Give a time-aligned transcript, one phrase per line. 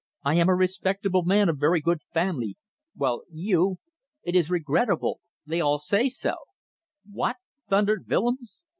[0.23, 2.57] "I am a respectable man of very good family,
[2.95, 3.77] while you...
[4.23, 5.19] it is regrettable...
[5.45, 6.33] they all say so..."
[7.11, 7.35] "What?"
[7.69, 8.63] thundered Willems.